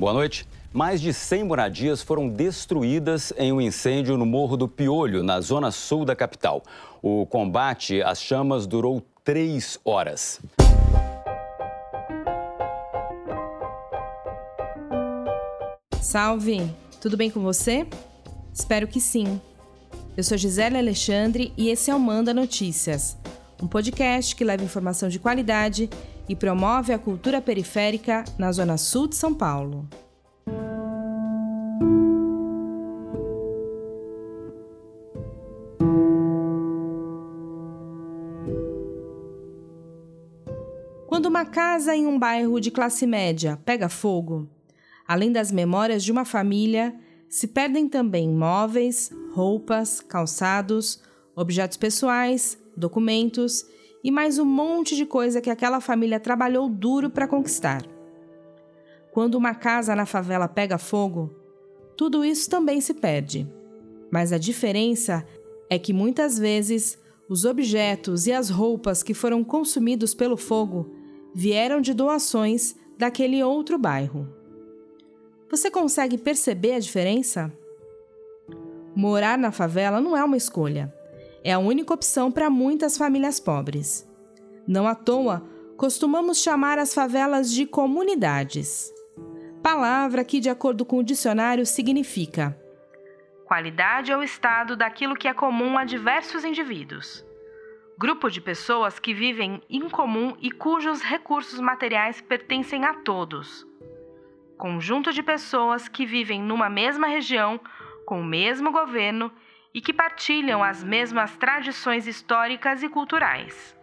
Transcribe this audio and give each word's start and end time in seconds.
Boa 0.00 0.14
noite. 0.14 0.48
Mais 0.72 0.98
de 0.98 1.12
100 1.12 1.44
moradias 1.44 2.00
foram 2.00 2.26
destruídas 2.26 3.34
em 3.36 3.52
um 3.52 3.60
incêndio 3.60 4.16
no 4.16 4.24
Morro 4.24 4.56
do 4.56 4.66
Piolho, 4.66 5.22
na 5.22 5.42
zona 5.42 5.70
sul 5.70 6.06
da 6.06 6.16
capital. 6.16 6.62
O 7.02 7.26
combate 7.26 8.00
às 8.00 8.18
chamas 8.22 8.66
durou 8.66 9.02
três 9.22 9.78
horas. 9.84 10.40
Salve! 16.00 16.66
Tudo 16.98 17.18
bem 17.18 17.30
com 17.30 17.42
você? 17.42 17.86
Espero 18.54 18.88
que 18.88 19.02
sim. 19.02 19.38
Eu 20.16 20.24
sou 20.24 20.38
Gisele 20.38 20.78
Alexandre 20.78 21.52
e 21.58 21.68
esse 21.68 21.90
é 21.90 21.94
o 21.94 22.00
Manda 22.00 22.32
Notícias, 22.32 23.18
um 23.62 23.66
podcast 23.66 24.34
que 24.34 24.44
leva 24.44 24.64
informação 24.64 25.10
de 25.10 25.18
qualidade 25.18 25.90
e 26.30 26.36
promove 26.36 26.92
a 26.92 26.98
cultura 26.98 27.42
periférica 27.42 28.22
na 28.38 28.52
Zona 28.52 28.78
Sul 28.78 29.08
de 29.08 29.16
São 29.16 29.34
Paulo. 29.34 29.88
Quando 41.08 41.26
uma 41.26 41.44
casa 41.44 41.96
em 41.96 42.06
um 42.06 42.16
bairro 42.16 42.60
de 42.60 42.70
classe 42.70 43.08
média 43.08 43.58
pega 43.64 43.88
fogo, 43.88 44.48
além 45.08 45.32
das 45.32 45.50
memórias 45.50 46.04
de 46.04 46.12
uma 46.12 46.24
família, 46.24 46.94
se 47.28 47.48
perdem 47.48 47.88
também 47.88 48.28
móveis, 48.28 49.10
roupas, 49.32 50.00
calçados, 50.00 51.02
objetos 51.34 51.76
pessoais, 51.76 52.56
documentos 52.76 53.64
e 54.02 54.10
mais 54.10 54.38
um 54.38 54.44
monte 54.44 54.96
de 54.96 55.04
coisa 55.04 55.40
que 55.40 55.50
aquela 55.50 55.80
família 55.80 56.18
trabalhou 56.18 56.68
duro 56.68 57.10
para 57.10 57.28
conquistar. 57.28 57.84
Quando 59.12 59.34
uma 59.34 59.54
casa 59.54 59.94
na 59.94 60.06
favela 60.06 60.48
pega 60.48 60.78
fogo, 60.78 61.34
tudo 61.96 62.24
isso 62.24 62.48
também 62.48 62.80
se 62.80 62.94
perde. 62.94 63.46
Mas 64.10 64.32
a 64.32 64.38
diferença 64.38 65.26
é 65.68 65.78
que 65.78 65.92
muitas 65.92 66.38
vezes 66.38 66.98
os 67.28 67.44
objetos 67.44 68.26
e 68.26 68.32
as 68.32 68.50
roupas 68.50 69.02
que 69.02 69.14
foram 69.14 69.44
consumidos 69.44 70.14
pelo 70.14 70.36
fogo 70.36 70.90
vieram 71.34 71.80
de 71.80 71.94
doações 71.94 72.74
daquele 72.98 73.42
outro 73.42 73.78
bairro. 73.78 74.26
Você 75.50 75.70
consegue 75.70 76.16
perceber 76.16 76.74
a 76.74 76.80
diferença? 76.80 77.52
Morar 78.94 79.38
na 79.38 79.52
favela 79.52 80.00
não 80.00 80.16
é 80.16 80.24
uma 80.24 80.36
escolha. 80.36 80.92
É 81.42 81.52
a 81.52 81.58
única 81.58 81.94
opção 81.94 82.30
para 82.30 82.50
muitas 82.50 82.96
famílias 82.96 83.40
pobres. 83.40 84.08
Não 84.66 84.86
à 84.86 84.94
toa, 84.94 85.42
costumamos 85.76 86.42
chamar 86.42 86.78
as 86.78 86.94
favelas 86.94 87.52
de 87.52 87.66
comunidades. 87.66 88.92
Palavra 89.62 90.24
que, 90.24 90.40
de 90.40 90.48
acordo 90.48 90.84
com 90.84 90.98
o 90.98 91.04
dicionário, 91.04 91.66
significa 91.66 92.56
qualidade 93.44 94.12
ou 94.12 94.22
estado 94.22 94.76
daquilo 94.76 95.16
que 95.16 95.26
é 95.26 95.34
comum 95.34 95.76
a 95.76 95.84
diversos 95.84 96.44
indivíduos 96.44 97.24
grupo 98.00 98.30
de 98.30 98.40
pessoas 98.40 98.98
que 98.98 99.12
vivem 99.12 99.60
em 99.68 99.86
comum 99.86 100.34
e 100.40 100.50
cujos 100.50 101.02
recursos 101.02 101.60
materiais 101.60 102.18
pertencem 102.18 102.86
a 102.86 102.94
todos. 102.94 103.66
Conjunto 104.56 105.12
de 105.12 105.22
pessoas 105.22 105.86
que 105.86 106.06
vivem 106.06 106.40
numa 106.40 106.70
mesma 106.70 107.08
região, 107.08 107.60
com 108.06 108.22
o 108.22 108.24
mesmo 108.24 108.72
governo 108.72 109.30
e 109.74 109.80
que 109.80 109.92
partilham 109.92 110.62
as 110.62 110.82
mesmas 110.82 111.36
tradições 111.36 112.06
históricas 112.06 112.82
e 112.82 112.88
culturais. 112.88 113.76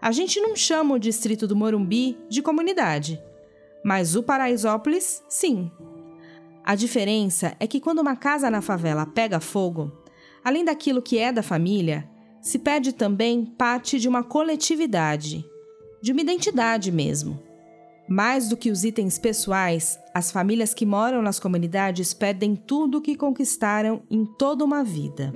A 0.00 0.12
gente 0.12 0.40
não 0.40 0.54
chama 0.54 0.94
o 0.94 0.98
distrito 0.98 1.46
do 1.46 1.56
Morumbi 1.56 2.18
de 2.28 2.42
comunidade, 2.42 3.22
mas 3.84 4.16
o 4.16 4.22
Paraisópolis, 4.22 5.24
sim. 5.28 5.70
A 6.64 6.74
diferença 6.74 7.56
é 7.60 7.66
que 7.66 7.80
quando 7.80 8.00
uma 8.00 8.16
casa 8.16 8.50
na 8.50 8.60
favela 8.60 9.06
pega 9.06 9.40
fogo, 9.40 9.92
além 10.42 10.64
daquilo 10.64 11.02
que 11.02 11.18
é 11.18 11.32
da 11.32 11.42
família, 11.42 12.08
se 12.40 12.58
perde 12.58 12.92
também 12.92 13.46
parte 13.46 13.98
de 13.98 14.08
uma 14.08 14.22
coletividade, 14.22 15.44
de 16.02 16.12
uma 16.12 16.20
identidade 16.20 16.92
mesmo. 16.92 17.42
Mais 18.06 18.48
do 18.48 18.56
que 18.56 18.70
os 18.70 18.84
itens 18.84 19.18
pessoais, 19.18 19.98
as 20.12 20.30
famílias 20.30 20.74
que 20.74 20.84
moram 20.84 21.22
nas 21.22 21.40
comunidades 21.40 22.12
perdem 22.12 22.54
tudo 22.54 22.98
o 22.98 23.00
que 23.00 23.16
conquistaram 23.16 24.02
em 24.10 24.26
toda 24.26 24.62
uma 24.62 24.84
vida. 24.84 25.32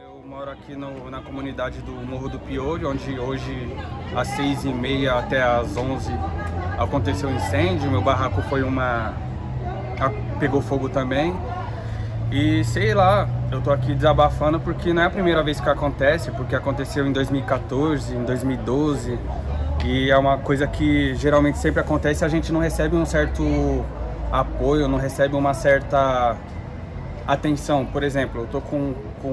Eu 0.00 0.22
moro 0.24 0.50
aqui 0.52 0.76
no, 0.76 1.10
na 1.10 1.20
comunidade 1.20 1.82
do 1.82 1.92
Morro 1.92 2.28
do 2.28 2.38
Piolho, 2.38 2.88
onde 2.88 3.18
hoje 3.18 3.52
às 4.14 4.28
seis 4.28 4.64
e 4.64 4.72
meia 4.72 5.18
até 5.18 5.42
às 5.42 5.76
onze 5.76 6.12
aconteceu 6.78 7.28
um 7.28 7.34
incêndio. 7.34 7.90
Meu 7.90 8.02
barraco 8.02 8.40
foi 8.42 8.62
uma 8.62 9.14
pegou 10.38 10.60
fogo 10.60 10.88
também. 10.88 11.34
E 12.30 12.62
sei 12.64 12.94
lá, 12.94 13.28
eu 13.56 13.62
tô 13.62 13.70
aqui 13.70 13.94
desabafando 13.94 14.60
porque 14.60 14.92
não 14.92 15.02
é 15.02 15.06
a 15.06 15.10
primeira 15.10 15.42
vez 15.42 15.60
que 15.60 15.68
acontece, 15.68 16.30
porque 16.30 16.54
aconteceu 16.54 17.06
em 17.06 17.12
2014, 17.12 18.14
em 18.14 18.24
2012, 18.24 19.18
e 19.84 20.10
é 20.10 20.18
uma 20.18 20.36
coisa 20.38 20.66
que 20.66 21.14
geralmente 21.14 21.58
sempre 21.58 21.80
acontece 21.80 22.24
a 22.24 22.28
gente 22.28 22.52
não 22.52 22.58
recebe 22.58 22.96
um 22.96 23.06
certo 23.06 23.84
apoio, 24.32 24.88
não 24.88 24.98
recebe 24.98 25.36
uma 25.36 25.54
certa 25.54 26.36
atenção. 27.24 27.86
Por 27.86 28.02
exemplo, 28.02 28.42
eu 28.42 28.46
tô 28.48 28.60
com, 28.60 28.94
com 29.22 29.28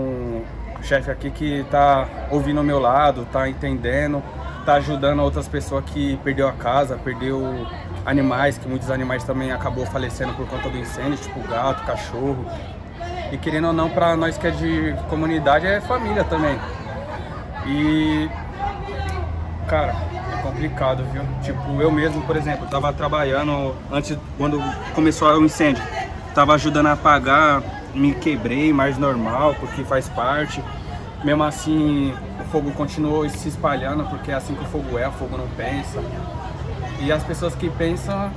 um 0.80 0.84
chefe 0.84 1.10
aqui 1.10 1.32
que 1.32 1.66
tá 1.72 2.08
ouvindo 2.30 2.60
ao 2.60 2.64
meu 2.64 2.80
lado, 2.80 3.28
tá 3.32 3.50
entendendo, 3.50 4.22
tá 4.64 4.76
ajudando 4.76 5.22
outras 5.22 5.48
pessoas 5.48 5.84
que 5.86 6.18
perdeu 6.24 6.48
a 6.48 6.54
casa, 6.54 7.00
perdeu 7.04 7.42
animais, 8.06 8.60
que 8.60 8.68
muitos 8.68 8.92
animais 8.92 9.24
também 9.24 9.52
acabou 9.52 9.88
falecendo 9.88 10.34
por 10.34 10.48
conta 10.48 10.70
do 10.70 10.78
incêndio, 10.78 11.18
tipo 11.18 11.40
gato, 11.48 11.84
cachorro. 11.84 12.46
E 13.34 13.38
querendo 13.40 13.66
ou 13.66 13.74
não, 13.74 13.90
para 13.90 14.16
nós 14.16 14.38
que 14.38 14.46
é 14.46 14.52
de 14.52 14.96
comunidade, 15.10 15.66
é 15.66 15.82
família 15.82 16.24
também. 16.24 16.56
E, 17.66 18.30
cara, 19.68 19.96
é 20.32 20.42
complicado, 20.44 21.04
viu? 21.12 21.24
Tipo, 21.42 21.82
eu 21.82 21.92
mesmo, 21.92 22.22
por 22.28 22.38
exemplo, 22.38 22.68
tava 22.68 22.94
trabalhando 22.94 23.76
antes, 23.92 24.16
quando 24.38 24.62
começou 24.94 25.28
o 25.36 25.44
incêndio, 25.44 25.84
tava 26.36 26.54
ajudando 26.54 26.86
a 26.86 26.92
apagar, 26.92 27.64
me 27.96 28.14
quebrei, 28.14 28.72
mais 28.72 29.00
normal, 29.00 29.56
porque 29.60 29.84
faz 29.84 30.08
parte. 30.08 30.64
Mesmo 31.24 31.44
assim, 31.44 32.14
o 32.40 32.44
fogo 32.52 32.70
continuou 32.74 33.28
se 33.28 33.50
espalhando, 33.50 34.04
porque 34.12 34.30
é 34.30 34.36
assim 34.36 34.54
que 34.54 34.64
o 34.64 34.68
fogo 34.68 35.00
é, 35.00 35.08
o 35.08 35.12
fogo 35.12 35.36
não 35.38 35.48
pensa. 35.58 36.00
E 37.00 37.12
as 37.12 37.24
pessoas 37.24 37.56
que 37.56 37.68
pensam 37.68 38.32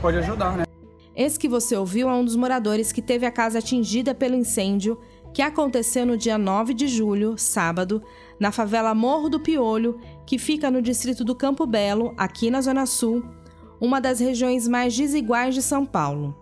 pode 0.00 0.18
ajudar, 0.18 0.52
né? 0.52 0.73
Esse 1.16 1.38
que 1.38 1.48
você 1.48 1.76
ouviu 1.76 2.08
é 2.08 2.14
um 2.14 2.24
dos 2.24 2.36
moradores 2.36 2.90
que 2.90 3.00
teve 3.00 3.24
a 3.24 3.30
casa 3.30 3.58
atingida 3.58 4.14
pelo 4.14 4.34
incêndio 4.34 4.98
que 5.34 5.42
aconteceu 5.42 6.06
no 6.06 6.16
dia 6.16 6.38
9 6.38 6.72
de 6.72 6.86
julho, 6.86 7.36
sábado, 7.36 8.00
na 8.38 8.52
favela 8.52 8.94
Morro 8.94 9.28
do 9.28 9.40
Piolho, 9.40 9.98
que 10.24 10.38
fica 10.38 10.70
no 10.70 10.80
distrito 10.80 11.24
do 11.24 11.34
Campo 11.34 11.66
Belo, 11.66 12.14
aqui 12.16 12.52
na 12.52 12.60
Zona 12.60 12.86
Sul, 12.86 13.24
uma 13.80 14.00
das 14.00 14.20
regiões 14.20 14.68
mais 14.68 14.96
desiguais 14.96 15.52
de 15.52 15.60
São 15.60 15.84
Paulo. 15.84 16.36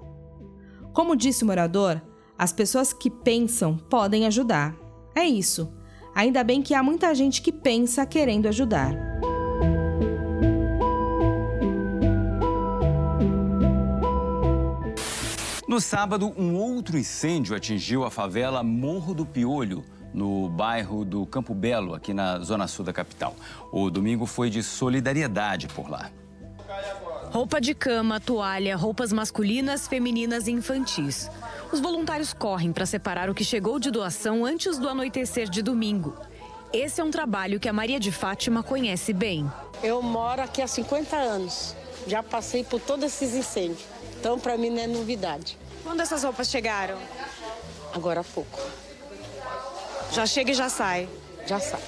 Como 0.93 1.17
disse 1.17 1.43
o 1.43 1.47
morador, 1.47 2.03
as 2.39 2.53
pessoas 2.53 2.93
que 2.93 3.11
pensam 3.11 3.79
podem 3.79 4.27
ajudar. 4.27 4.77
É 5.15 5.25
isso. 5.25 5.73
Ainda 6.15 6.45
bem 6.45 6.61
que 6.61 6.75
há 6.75 6.83
muita 6.83 7.15
gente 7.15 7.41
que 7.41 7.51
pensa 7.51 8.05
querendo 8.05 8.47
ajudar. 8.47 8.95
No 15.73 15.81
sábado, 15.81 16.35
um 16.37 16.55
outro 16.55 16.99
incêndio 16.99 17.57
atingiu 17.57 18.05
a 18.05 18.11
favela 18.11 18.63
Morro 18.63 19.15
do 19.15 19.25
Piolho, 19.25 19.83
no 20.13 20.47
bairro 20.51 21.03
do 21.03 21.25
Campo 21.25 21.55
Belo, 21.55 21.95
aqui 21.95 22.13
na 22.13 22.41
zona 22.41 22.69
sul 22.69 22.85
da 22.85 22.93
capital. 22.93 23.35
O 23.73 23.89
domingo 23.89 24.27
foi 24.27 24.51
de 24.51 24.63
solidariedade 24.63 25.69
por 25.69 25.89
lá. 25.89 26.11
Roupa 27.31 27.59
de 27.59 27.75
cama, 27.75 28.21
toalha, 28.21 28.77
roupas 28.77 29.15
masculinas, 29.15 29.89
femininas 29.89 30.47
e 30.47 30.53
infantis. 30.53 31.31
Os 31.73 31.81
voluntários 31.81 32.35
correm 32.35 32.71
para 32.71 32.85
separar 32.85 33.31
o 33.31 33.35
que 33.35 33.43
chegou 33.43 33.79
de 33.79 33.91
doação 33.91 34.45
antes 34.45 34.77
do 34.77 34.91
anoitecer 34.91 35.49
de 35.49 35.63
domingo. 35.63 36.15
Esse 36.71 37.01
é 37.01 37.05
um 37.05 37.11
trabalho 37.11 37.59
que 37.59 37.67
a 37.71 37.73
Maria 37.73 37.99
de 37.99 38.13
Fátima 38.13 38.63
conhece 38.63 39.15
bem. 39.15 39.51
Eu 39.83 40.03
moro 40.03 40.43
aqui 40.43 40.61
há 40.61 40.67
50 40.67 41.17
anos. 41.17 41.75
Já 42.07 42.23
passei 42.23 42.63
por 42.63 42.79
todos 42.79 43.07
esses 43.07 43.35
incêndios. 43.35 43.92
Então, 44.23 44.39
para 44.39 44.57
mim, 44.57 44.71
não 44.71 44.81
é 44.81 44.87
novidade. 44.87 45.59
Quando 45.83 46.01
essas 46.01 46.23
roupas 46.23 46.49
chegaram? 46.49 46.97
Agora 47.93 48.21
há 48.21 48.25
pouco. 48.25 48.57
Já 50.13 50.25
chega 50.27 50.53
e 50.53 50.55
já 50.55 50.69
sai? 50.69 51.09
Já 51.45 51.59
sai. 51.59 51.83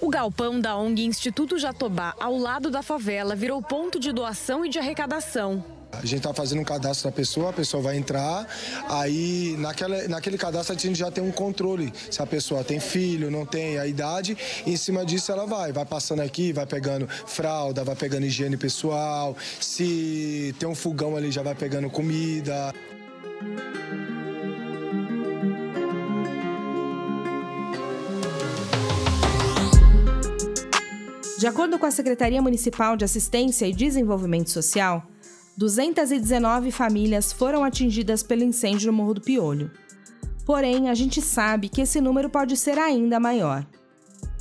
O 0.00 0.08
galpão 0.08 0.60
da 0.60 0.76
ONG 0.76 1.04
Instituto 1.04 1.56
Jatobá, 1.56 2.12
ao 2.18 2.36
lado 2.36 2.72
da 2.72 2.82
favela, 2.82 3.36
virou 3.36 3.62
ponto 3.62 4.00
de 4.00 4.10
doação 4.10 4.66
e 4.66 4.68
de 4.68 4.80
arrecadação. 4.80 5.64
A 5.92 6.04
gente 6.04 6.16
está 6.18 6.34
fazendo 6.34 6.60
um 6.60 6.64
cadastro 6.64 7.08
da 7.08 7.16
pessoa, 7.16 7.50
a 7.50 7.52
pessoa 7.52 7.82
vai 7.82 7.96
entrar, 7.96 8.46
aí 8.88 9.56
naquela, 9.58 10.06
naquele 10.08 10.36
cadastro 10.36 10.74
a 10.74 10.78
gente 10.78 10.98
já 10.98 11.10
tem 11.10 11.24
um 11.24 11.32
controle. 11.32 11.92
Se 12.10 12.20
a 12.20 12.26
pessoa 12.26 12.62
tem 12.62 12.78
filho, 12.78 13.30
não 13.30 13.46
tem 13.46 13.78
a 13.78 13.86
idade, 13.86 14.36
em 14.66 14.76
cima 14.76 15.04
disso 15.04 15.32
ela 15.32 15.46
vai. 15.46 15.72
Vai 15.72 15.86
passando 15.86 16.20
aqui, 16.20 16.52
vai 16.52 16.66
pegando 16.66 17.08
fralda, 17.08 17.82
vai 17.82 17.96
pegando 17.96 18.26
higiene 18.26 18.56
pessoal. 18.56 19.36
Se 19.60 20.54
tem 20.58 20.68
um 20.68 20.74
fogão 20.74 21.16
ali, 21.16 21.30
já 21.30 21.42
vai 21.42 21.54
pegando 21.54 21.88
comida. 21.88 22.74
De 31.38 31.46
acordo 31.46 31.78
com 31.78 31.84
a 31.84 31.90
Secretaria 31.90 32.40
Municipal 32.40 32.96
de 32.96 33.04
Assistência 33.04 33.66
e 33.66 33.72
Desenvolvimento 33.72 34.50
Social, 34.50 35.06
219 35.56 36.70
famílias 36.70 37.32
foram 37.32 37.64
atingidas 37.64 38.22
pelo 38.22 38.44
incêndio 38.44 38.88
no 38.88 38.92
Morro 38.92 39.14
do 39.14 39.20
Piolho. 39.22 39.70
Porém, 40.44 40.90
a 40.90 40.94
gente 40.94 41.22
sabe 41.22 41.68
que 41.68 41.80
esse 41.80 42.00
número 42.00 42.28
pode 42.28 42.56
ser 42.56 42.78
ainda 42.78 43.18
maior. 43.18 43.66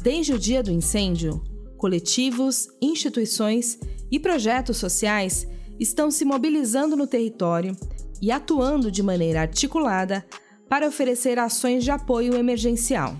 Desde 0.02 0.34
o 0.34 0.40
dia 0.40 0.62
do 0.62 0.72
incêndio, 0.72 1.42
coletivos, 1.78 2.68
instituições 2.82 3.80
e 4.12 4.20
projetos 4.20 4.78
sociais 4.78 5.48
estão 5.80 6.12
se 6.12 6.26
mobilizando 6.26 6.96
no 6.96 7.08
território 7.08 7.76
e 8.22 8.32
atuando 8.32 8.92
de 8.92 9.02
maneira 9.02 9.42
articulada 9.42 10.26
para 10.70 10.88
oferecer 10.88 11.40
ações 11.40 11.84
de 11.84 11.92
apoio 11.92 12.36
emergencial. 12.36 13.16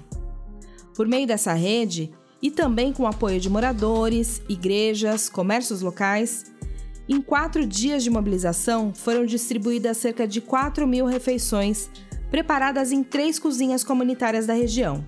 Por 0.94 1.08
meio 1.08 1.28
dessa 1.28 1.54
rede, 1.54 2.12
e 2.42 2.52
também 2.52 2.94
com 2.94 3.04
o 3.04 3.08
apoio 3.08 3.40
de 3.40 3.50
moradores, 3.50 4.42
igrejas, 4.48 5.30
comércios 5.30 5.82
locais, 5.82 6.46
em 7.08 7.22
quatro 7.22 7.66
dias 7.66 8.04
de 8.04 8.10
mobilização 8.10 8.94
foram 8.94 9.26
distribuídas 9.26 9.98
cerca 9.98 10.28
de 10.28 10.42
4 10.42 10.88
mil 10.88 11.06
refeições 11.06 11.90
preparadas 12.32 12.92
em 12.92 13.04
três 13.04 13.38
cozinhas 13.38 13.84
comunitárias 13.84 14.48
da 14.48 14.54
região. 14.54 15.06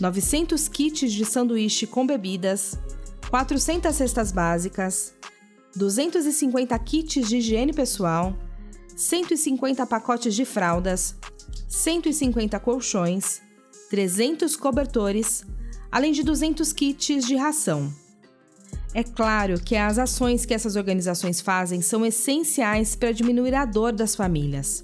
900 0.00 0.68
kits 0.68 1.10
de 1.10 1.24
sanduíche 1.24 1.86
com 1.86 2.06
bebidas, 2.06 2.78
400 3.30 3.94
cestas 3.94 4.30
básicas, 4.30 5.14
250 5.74 6.78
kits 6.80 7.28
de 7.28 7.38
higiene 7.38 7.72
pessoal, 7.72 8.36
150 8.94 9.86
pacotes 9.86 10.34
de 10.34 10.44
fraldas, 10.44 11.16
150 11.68 12.60
colchões, 12.60 13.40
300 13.90 14.54
cobertores, 14.56 15.44
além 15.90 16.12
de 16.12 16.22
200 16.22 16.72
kits 16.72 17.24
de 17.24 17.36
ração. 17.36 17.92
É 18.96 19.04
claro 19.04 19.60
que 19.60 19.76
as 19.76 19.98
ações 19.98 20.46
que 20.46 20.54
essas 20.54 20.74
organizações 20.74 21.38
fazem 21.42 21.82
são 21.82 22.06
essenciais 22.06 22.96
para 22.96 23.12
diminuir 23.12 23.54
a 23.54 23.66
dor 23.66 23.92
das 23.92 24.16
famílias. 24.16 24.82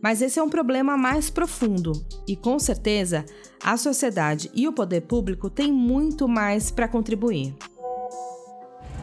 Mas 0.00 0.22
esse 0.22 0.38
é 0.38 0.42
um 0.42 0.48
problema 0.48 0.96
mais 0.96 1.30
profundo 1.30 1.90
e, 2.28 2.36
com 2.36 2.60
certeza, 2.60 3.24
a 3.60 3.76
sociedade 3.76 4.52
e 4.54 4.68
o 4.68 4.72
poder 4.72 5.00
público 5.00 5.50
têm 5.50 5.72
muito 5.72 6.28
mais 6.28 6.70
para 6.70 6.86
contribuir. 6.86 7.56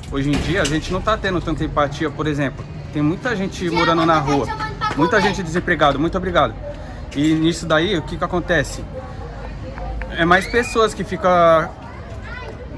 Hoje 0.09 0.29
em 0.29 0.39
dia, 0.43 0.61
a 0.61 0.65
gente 0.65 0.93
não 0.93 0.99
está 0.99 1.17
tendo 1.17 1.41
tanta 1.41 1.65
empatia, 1.65 2.09
por 2.09 2.25
exemplo. 2.25 2.63
Tem 2.93 3.01
muita 3.01 3.35
gente 3.35 3.69
morando 3.69 4.05
na 4.05 4.17
rua, 4.17 4.47
muita 4.95 5.19
gente 5.19 5.43
desempregada, 5.43 5.97
muito 5.97 6.17
obrigado. 6.17 6.55
E 7.17 7.33
nisso 7.33 7.65
daí, 7.65 7.97
o 7.97 8.01
que, 8.01 8.15
que 8.15 8.23
acontece? 8.23 8.81
é 10.17 10.25
mais 10.25 10.45
pessoas 10.45 10.93
que 10.93 11.03
ficam 11.03 11.31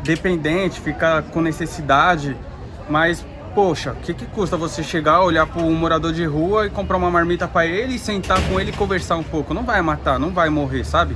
dependente, 0.03 0.79
fica 0.79 1.21
com 1.31 1.41
necessidade, 1.41 2.35
mas 2.89 3.25
poxa, 3.55 3.91
o 3.91 3.95
que, 3.95 4.13
que 4.13 4.25
custa 4.25 4.57
você 4.57 4.83
chegar, 4.83 5.21
olhar 5.21 5.45
para 5.45 5.61
um 5.61 5.73
morador 5.73 6.11
de 6.11 6.25
rua 6.25 6.65
e 6.67 6.69
comprar 6.69 6.97
uma 6.97 7.09
marmita 7.09 7.47
para 7.47 7.65
ele, 7.65 7.99
sentar 7.99 8.41
com 8.47 8.59
ele 8.59 8.71
e 8.71 8.73
conversar 8.73 9.15
um 9.15 9.23
pouco? 9.23 9.53
Não 9.53 9.63
vai 9.63 9.81
matar, 9.81 10.19
não 10.19 10.31
vai 10.31 10.49
morrer, 10.49 10.83
sabe? 10.83 11.15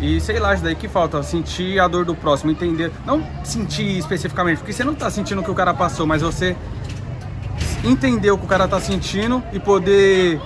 E 0.00 0.20
sei 0.20 0.38
lá, 0.38 0.54
isso 0.54 0.64
daí 0.64 0.74
que 0.74 0.88
falta, 0.88 1.22
sentir 1.22 1.78
a 1.78 1.86
dor 1.86 2.04
do 2.04 2.14
próximo, 2.14 2.50
entender, 2.50 2.90
não 3.04 3.22
sentir 3.44 3.98
especificamente, 3.98 4.58
porque 4.58 4.72
você 4.72 4.82
não 4.82 4.94
tá 4.94 5.10
sentindo 5.10 5.40
o 5.40 5.44
que 5.44 5.50
o 5.50 5.54
cara 5.54 5.74
passou, 5.74 6.06
mas 6.06 6.22
você 6.22 6.56
entender 7.84 8.30
o 8.30 8.38
que 8.38 8.44
o 8.44 8.48
cara 8.48 8.66
tá 8.66 8.80
sentindo 8.80 9.42
e 9.52 9.60
poder 9.60 10.40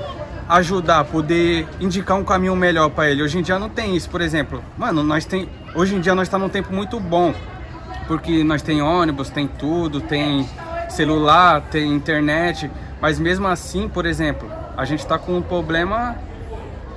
ajudar, 0.48 1.04
poder 1.04 1.66
indicar 1.80 2.18
um 2.18 2.24
caminho 2.24 2.54
melhor 2.54 2.90
para 2.90 3.10
ele. 3.10 3.22
Hoje 3.22 3.38
em 3.38 3.42
dia 3.42 3.58
não 3.58 3.68
tem 3.68 3.96
isso, 3.96 4.10
por 4.10 4.20
exemplo. 4.20 4.62
Mano, 4.76 5.02
nós 5.02 5.24
tem, 5.24 5.48
hoje 5.74 5.94
em 5.94 6.00
dia 6.00 6.14
nós 6.14 6.28
está 6.28 6.38
num 6.38 6.48
tempo 6.48 6.72
muito 6.72 6.98
bom, 7.00 7.32
porque 8.06 8.44
nós 8.44 8.62
tem 8.62 8.82
ônibus, 8.82 9.30
tem 9.30 9.46
tudo, 9.46 10.00
tem 10.00 10.48
celular, 10.88 11.60
tem 11.62 11.92
internet, 11.92 12.70
mas 13.00 13.18
mesmo 13.18 13.46
assim, 13.46 13.88
por 13.88 14.06
exemplo, 14.06 14.50
a 14.76 14.84
gente 14.84 15.00
está 15.00 15.18
com 15.18 15.36
um 15.36 15.42
problema 15.42 16.16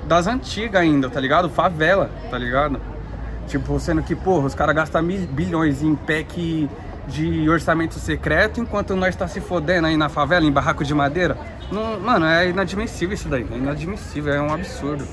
das 0.06 0.28
antigas 0.28 0.82
ainda, 0.82 1.10
tá 1.10 1.20
ligado? 1.20 1.50
Favela, 1.50 2.10
tá 2.30 2.38
ligado? 2.38 2.80
Tipo, 3.48 3.80
sendo 3.80 4.04
que, 4.04 4.16
porra, 4.16 4.48
os 4.48 4.56
caras 4.56 4.76
gastam 4.76 5.04
bilhões 5.04 5.82
em 5.82 5.96
PEC 5.96 6.70
de 7.08 7.50
orçamento 7.50 7.96
secreto, 7.96 8.60
enquanto 8.60 8.96
nós 8.96 9.10
está 9.10 9.28
se 9.28 9.40
fodendo 9.40 9.88
aí 9.88 9.96
na 9.96 10.10
favela, 10.10 10.46
em 10.46 10.52
barraco 10.52 10.84
de 10.84 10.94
madeira. 10.94 11.38
Não, 11.72 12.00
mano, 12.00 12.26
é 12.26 12.50
inadmissível 12.50 13.14
isso 13.14 13.30
daí. 13.30 13.46
É 13.50 13.56
inadmissível, 13.56 14.34
é 14.34 14.42
um 14.42 14.54
absurdo. 14.54 15.08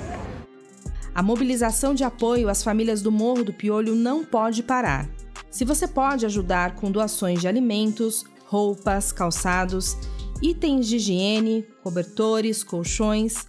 A 1.14 1.22
mobilização 1.22 1.94
de 1.94 2.02
apoio 2.02 2.48
às 2.48 2.62
famílias 2.62 3.00
do 3.00 3.12
Morro 3.12 3.44
do 3.44 3.52
Piolho 3.52 3.94
não 3.94 4.24
pode 4.24 4.64
parar. 4.64 5.06
Se 5.54 5.64
você 5.64 5.86
pode 5.86 6.26
ajudar 6.26 6.74
com 6.74 6.90
doações 6.90 7.40
de 7.40 7.46
alimentos, 7.46 8.24
roupas, 8.46 9.12
calçados, 9.12 9.96
itens 10.42 10.88
de 10.88 10.96
higiene, 10.96 11.64
cobertores, 11.80 12.64
colchões, 12.64 13.46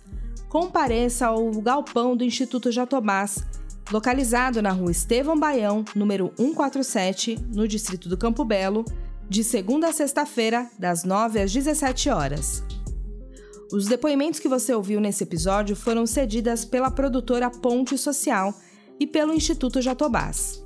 compareça 0.48 1.26
ao 1.26 1.50
galpão 1.54 2.16
do 2.16 2.24
Instituto 2.24 2.72
Jatobás 2.72 3.44
localizado 3.92 4.62
na 4.62 4.70
rua 4.70 4.92
Estevão 4.92 5.40
Baião, 5.40 5.84
número 5.96 6.32
147, 6.38 7.40
no 7.52 7.68
distrito 7.68 8.08
do 8.08 8.18
Campo 8.18 8.46
Belo, 8.46 8.86
de 9.28 9.44
segunda 9.44 9.88
a 9.90 9.92
sexta-feira, 9.92 10.70
das 10.78 11.04
9 11.04 11.42
às 11.42 11.52
17 11.52 12.12
horas. 12.12 12.64
Os 13.72 13.88
depoimentos 13.88 14.40
que 14.40 14.48
você 14.48 14.76
ouviu 14.76 15.02
nesse 15.02 15.24
episódio 15.24 15.76
foram 15.76 16.06
cedidas 16.06 16.66
pela 16.66 16.92
produtora 16.92 17.50
Ponte 17.50 17.98
Social 17.98 18.54
e 19.00 19.08
pelo 19.08 19.34
Instituto 19.34 19.82
Jatobás. 19.82 20.64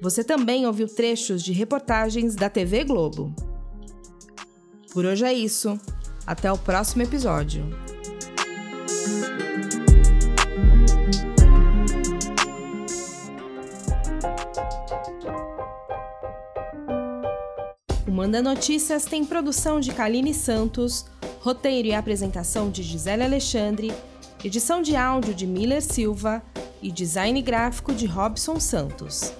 Você 0.00 0.22
também 0.22 0.66
ouviu 0.66 0.86
trechos 0.86 1.42
de 1.42 1.52
reportagens 1.52 2.34
da 2.34 2.50
TV 2.50 2.84
Globo. 2.84 3.34
Por 4.92 5.04
hoje 5.04 5.24
é 5.24 5.32
isso. 5.32 5.78
Até 6.26 6.52
o 6.52 6.58
próximo 6.58 7.02
episódio. 7.02 7.64
Manda 18.06 18.42
Notícias 18.42 19.04
tem 19.04 19.24
produção 19.24 19.78
de 19.78 19.92
Kaline 19.92 20.34
Santos, 20.34 21.06
roteiro 21.40 21.88
e 21.88 21.94
apresentação 21.94 22.70
de 22.70 22.82
Gisele 22.82 23.22
Alexandre, 23.22 23.92
edição 24.42 24.82
de 24.82 24.96
áudio 24.96 25.34
de 25.34 25.46
Miller 25.46 25.82
Silva 25.82 26.42
e 26.82 26.90
design 26.90 27.40
gráfico 27.40 27.94
de 27.94 28.06
Robson 28.06 28.58
Santos. 28.58 29.32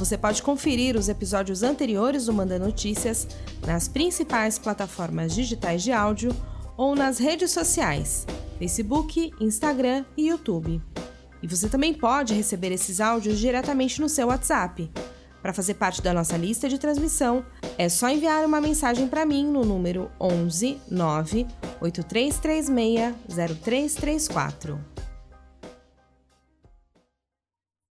Você 0.00 0.16
pode 0.16 0.42
conferir 0.42 0.96
os 0.96 1.10
episódios 1.10 1.62
anteriores 1.62 2.24
do 2.24 2.32
Manda 2.32 2.58
Notícias 2.58 3.28
nas 3.66 3.86
principais 3.86 4.58
plataformas 4.58 5.34
digitais 5.34 5.82
de 5.82 5.92
áudio 5.92 6.34
ou 6.74 6.96
nas 6.96 7.18
redes 7.18 7.50
sociais, 7.50 8.26
Facebook, 8.58 9.30
Instagram 9.38 10.06
e 10.16 10.28
YouTube. 10.28 10.80
E 11.42 11.46
você 11.46 11.68
também 11.68 11.92
pode 11.92 12.32
receber 12.32 12.72
esses 12.72 12.98
áudios 12.98 13.38
diretamente 13.38 14.00
no 14.00 14.08
seu 14.08 14.28
WhatsApp. 14.28 14.90
Para 15.42 15.52
fazer 15.52 15.74
parte 15.74 16.00
da 16.00 16.14
nossa 16.14 16.38
lista 16.38 16.66
de 16.66 16.78
transmissão, 16.78 17.44
é 17.76 17.86
só 17.90 18.08
enviar 18.08 18.46
uma 18.46 18.58
mensagem 18.58 19.06
para 19.06 19.26
mim 19.26 19.46
no 19.46 19.66
número 19.66 20.10
11 20.18 20.78
9 20.90 21.46
8336 21.78 23.14
0334. 23.28 24.99